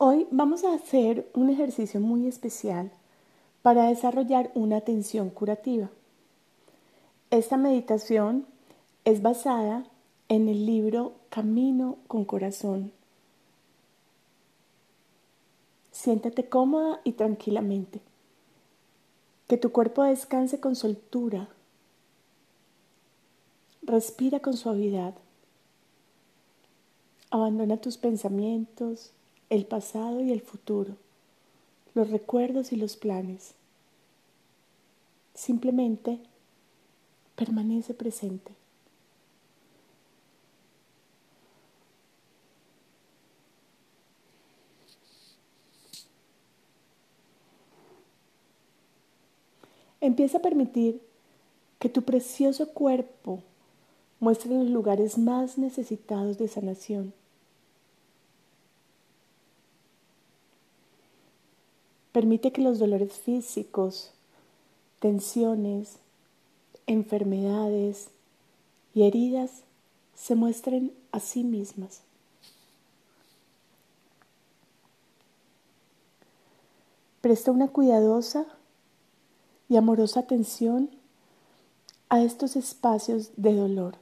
[0.00, 2.92] Hoy vamos a hacer un ejercicio muy especial
[3.62, 5.90] para desarrollar una atención curativa.
[7.32, 8.46] Esta meditación
[9.04, 9.84] es basada
[10.28, 12.92] en el libro Camino con Corazón.
[15.90, 18.00] Siéntate cómoda y tranquilamente.
[19.48, 21.48] Que tu cuerpo descanse con soltura.
[23.82, 25.14] Respira con suavidad.
[27.32, 29.10] Abandona tus pensamientos,
[29.50, 30.94] el pasado y el futuro,
[31.94, 33.54] los recuerdos y los planes.
[35.34, 36.18] Simplemente
[37.36, 38.52] permanece presente.
[50.00, 51.00] Empieza a permitir
[51.78, 53.42] que tu precioso cuerpo
[54.20, 57.12] muestre los lugares más necesitados de sanación.
[62.12, 64.12] Permite que los dolores físicos,
[64.98, 65.96] tensiones,
[66.86, 68.08] enfermedades
[68.94, 69.62] y heridas
[70.14, 72.00] se muestren a sí mismas.
[77.20, 78.46] Presta una cuidadosa
[79.68, 80.90] y amorosa atención
[82.08, 83.96] a estos espacios de dolor.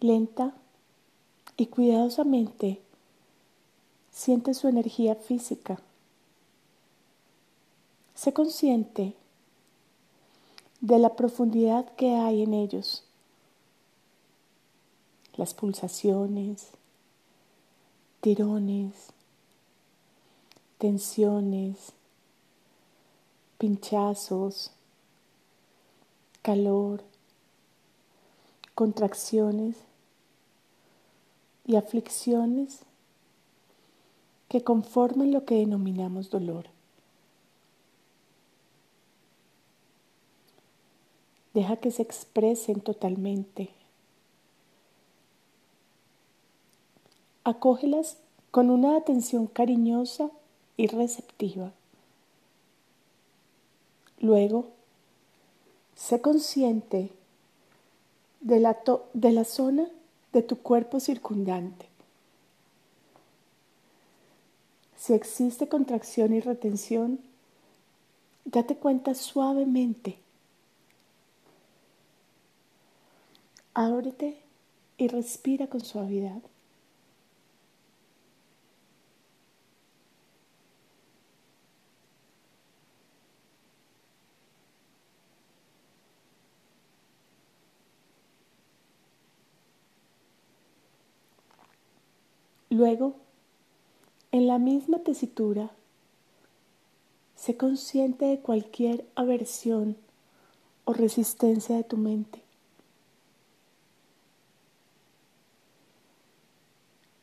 [0.00, 0.54] Lenta
[1.56, 2.80] y cuidadosamente
[4.18, 5.78] siente su energía física.
[8.16, 9.14] Sé consciente
[10.80, 13.04] de la profundidad que hay en ellos,
[15.36, 16.66] las pulsaciones,
[18.20, 18.92] tirones,
[20.78, 21.92] tensiones,
[23.56, 24.72] pinchazos,
[26.42, 27.04] calor,
[28.74, 29.76] contracciones
[31.64, 32.80] y aflicciones
[34.48, 36.66] que conforman lo que denominamos dolor.
[41.54, 43.70] Deja que se expresen totalmente.
[47.44, 48.16] Acógelas
[48.50, 50.30] con una atención cariñosa
[50.76, 51.72] y receptiva.
[54.20, 54.66] Luego,
[55.96, 57.10] sé consciente
[58.40, 58.78] de la,
[59.14, 59.88] de la zona
[60.32, 61.87] de tu cuerpo circundante.
[64.98, 67.20] Si existe contracción y retención,
[68.44, 70.18] date cuenta suavemente.
[73.74, 74.36] Ábrete
[74.98, 76.42] y respira con suavidad.
[92.70, 93.14] Luego,
[94.30, 95.70] en la misma tesitura,
[97.36, 99.96] sé consciente de cualquier aversión
[100.84, 102.42] o resistencia de tu mente.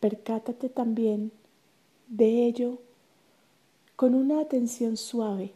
[0.00, 1.32] Percátate también
[2.08, 2.78] de ello
[3.96, 5.52] con una atención suave,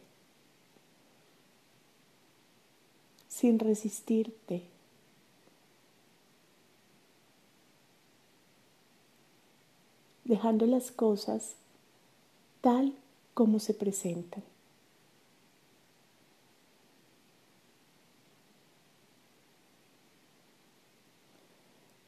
[3.29, 4.63] sin resistirte
[10.27, 11.55] dejando las cosas
[12.61, 12.93] tal
[13.35, 14.43] como se presentan.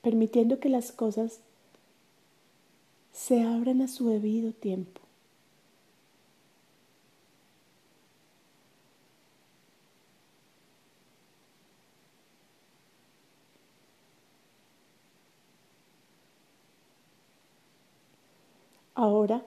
[0.02, 1.40] Permitiendo que las cosas
[3.12, 5.00] se abran a su debido tiempo.
[18.98, 19.44] Ahora,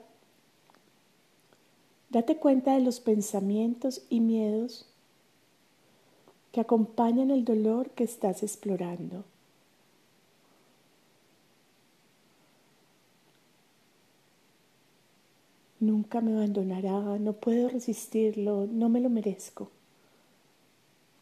[2.08, 4.86] date cuenta de los pensamientos y miedos
[6.52, 9.24] que acompañan el dolor que estás explorando.
[15.80, 19.68] Nunca me abandonará, no puedo resistirlo, no me lo merezco.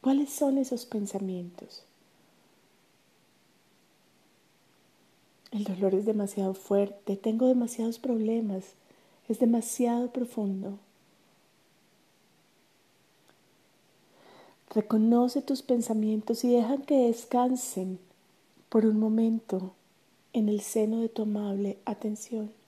[0.02, 1.82] ¿Cuáles son esos pensamientos?
[5.52, 8.74] El dolor es demasiado fuerte, tengo demasiados problemas,
[9.28, 10.78] es demasiado profundo.
[14.72, 17.98] Reconoce tus pensamientos y deja que descansen
[18.68, 19.72] por un momento
[20.32, 22.59] en el seno de tu amable atención.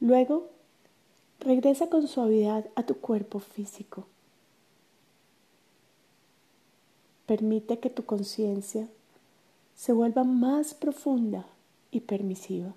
[0.00, 0.48] Luego,
[1.40, 4.06] regresa con suavidad a tu cuerpo físico.
[7.26, 8.88] Permite que tu conciencia
[9.76, 11.46] se vuelva más profunda
[11.90, 12.74] y permisiva.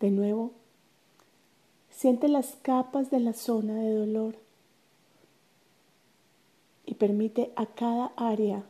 [0.00, 0.52] De nuevo,
[1.90, 4.34] siente las capas de la zona de dolor
[6.84, 8.64] y permite a cada área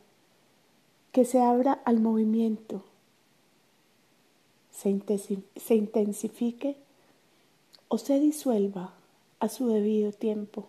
[1.13, 2.83] que se abra al movimiento,
[4.73, 4.89] se,
[5.75, 6.77] intensifique
[7.89, 8.95] o se disuelva
[9.39, 10.67] a su debido tiempo.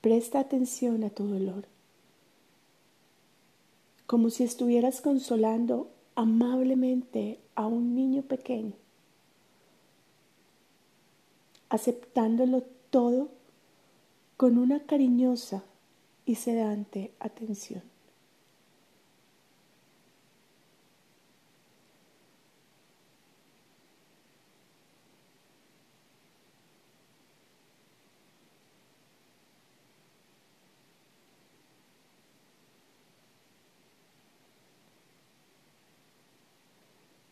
[0.00, 1.66] Presta atención a tu dolor,
[4.06, 8.72] como si estuvieras consolando amablemente a un niño pequeño,
[11.68, 13.35] aceptándolo todo
[14.36, 15.64] con una cariñosa
[16.26, 17.82] y sedante atención.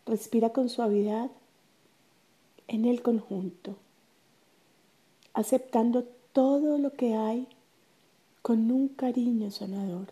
[0.07, 1.31] Respira con suavidad
[2.69, 3.77] en el conjunto,
[5.33, 7.47] aceptando todo lo que hay
[8.43, 10.09] con un cariño sanador.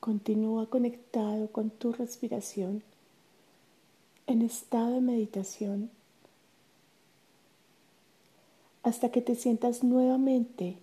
[0.00, 2.82] Continúa conectado con tu respiración
[4.26, 5.90] en estado de meditación
[8.82, 10.78] hasta que te sientas nuevamente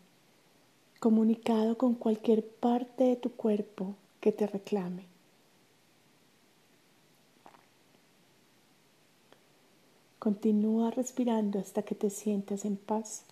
[1.00, 5.17] comunicado con cualquier parte de tu cuerpo que te reclame.
[10.28, 13.24] Continúa respirando hasta que te sientas en paz.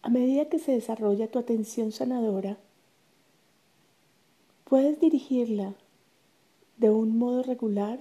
[0.00, 2.56] A medida que se desarrolla tu atención sanadora,
[4.70, 5.74] puedes dirigirla
[6.76, 8.00] de un modo regular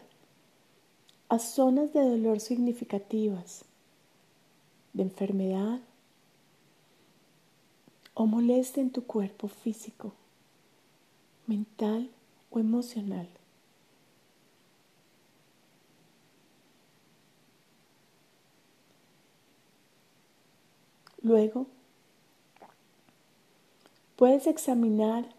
[1.28, 3.66] a zonas de dolor significativas,
[4.94, 5.80] de enfermedad
[8.14, 10.14] o molestia en tu cuerpo físico,
[11.48, 12.12] mental
[12.52, 13.28] o emocional.
[21.24, 21.66] Luego,
[24.20, 25.30] Puedes examinar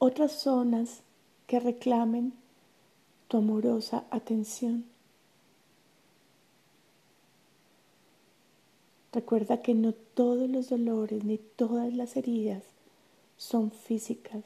[0.00, 1.02] otras zonas
[1.46, 2.32] que reclamen
[3.28, 4.86] tu amorosa atención.
[9.12, 12.62] Recuerda que no todos los dolores ni todas las heridas
[13.36, 14.42] son físicas.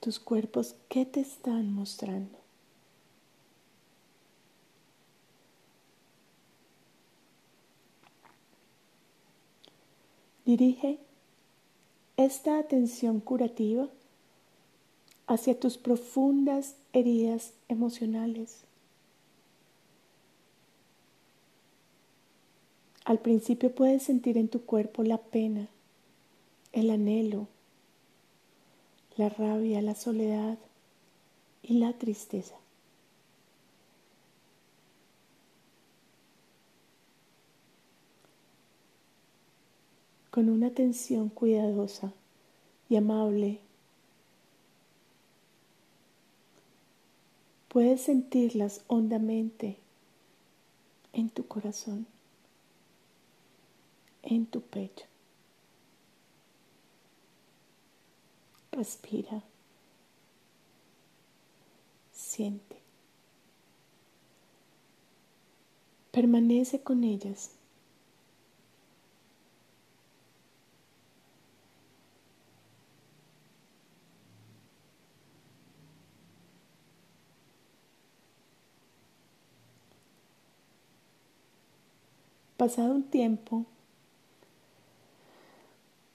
[0.00, 2.43] Tus cuerpos, ¿qué te están mostrando?
[10.56, 11.00] Dirige
[12.16, 13.88] esta atención curativa
[15.26, 18.58] hacia tus profundas heridas emocionales.
[23.04, 25.66] Al principio puedes sentir en tu cuerpo la pena,
[26.72, 27.48] el anhelo,
[29.16, 30.56] la rabia, la soledad
[31.64, 32.54] y la tristeza.
[40.34, 42.12] Con una atención cuidadosa
[42.88, 43.60] y amable.
[47.68, 49.78] Puedes sentirlas hondamente
[51.12, 52.08] en tu corazón,
[54.24, 55.06] en tu pecho.
[58.72, 59.40] Respira.
[62.12, 62.76] Siente.
[66.10, 67.52] Permanece con ellas
[82.64, 83.66] pasado un tiempo,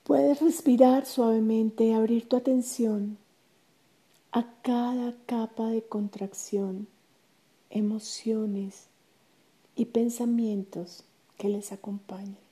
[0.03, 3.19] puedes respirar suavemente y abrir tu atención
[4.31, 6.87] a cada capa de contracción,
[7.69, 8.87] emociones
[9.75, 11.03] y pensamientos
[11.37, 12.48] que les acompañan.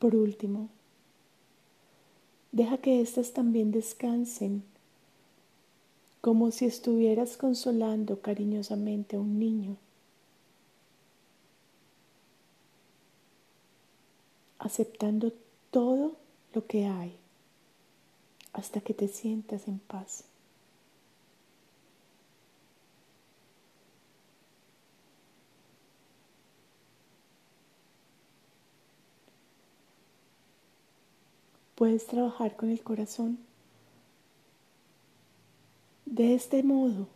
[0.00, 0.68] Por último,
[2.50, 4.64] deja que éstas también descansen
[6.20, 9.76] como si estuvieras consolando cariñosamente a un niño.
[14.60, 15.32] aceptando
[15.70, 16.12] todo
[16.52, 17.16] lo que hay
[18.52, 20.24] hasta que te sientas en paz.
[31.80, 33.38] Puedes trabajar con el corazón
[36.04, 37.08] de este modo,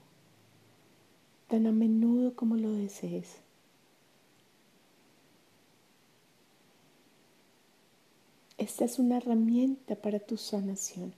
[1.48, 3.36] tan a menudo como lo desees.
[8.56, 11.12] Esta es una herramienta para tu sanación.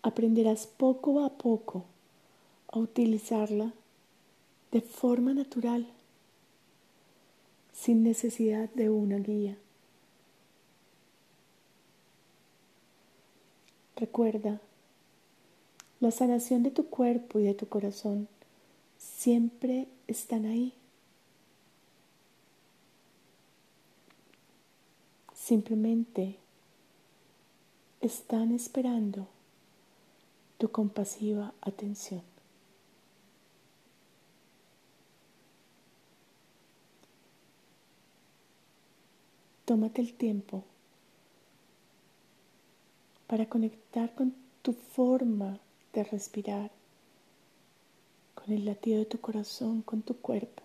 [0.00, 1.84] Aprenderás poco a poco
[2.68, 3.74] a utilizarla
[4.72, 5.86] de forma natural,
[7.76, 9.56] sin necesidad de una guía.
[13.96, 14.60] Recuerda,
[16.00, 18.28] la sanación de tu cuerpo y de tu corazón
[18.98, 20.72] siempre están ahí.
[25.34, 26.36] Simplemente
[28.00, 29.28] están esperando
[30.58, 32.22] tu compasiva atención.
[39.66, 40.62] Tómate el tiempo
[43.26, 44.32] para conectar con
[44.62, 45.58] tu forma
[45.92, 46.70] de respirar,
[48.36, 50.62] con el latido de tu corazón, con tu cuerpo.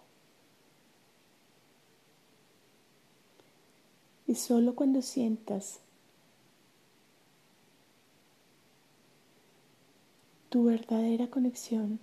[4.28, 5.80] Y solo cuando sientas
[10.50, 12.00] tu verdadera conexión,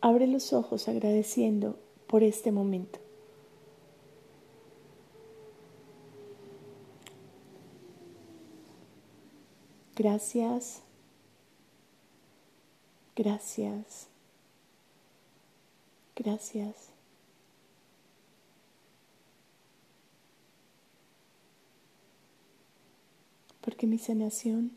[0.00, 3.05] abre los ojos agradeciendo por este momento.
[9.96, 10.82] Gracias,
[13.16, 14.08] gracias,
[16.14, 16.90] gracias.
[23.62, 24.72] Porque mi sanación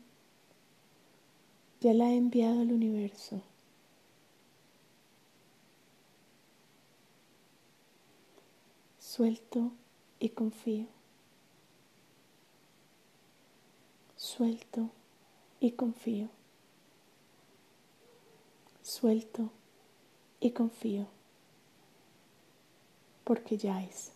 [1.82, 3.42] ya la he enviado al universo.
[8.98, 9.70] Suelto
[10.18, 10.86] y confío.
[14.16, 14.90] Suelto
[15.60, 16.28] y confío.
[18.82, 19.50] Suelto
[20.40, 21.06] y confío.
[23.24, 24.12] Porque ya es.